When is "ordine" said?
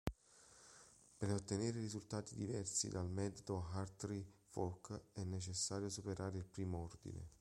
6.79-7.29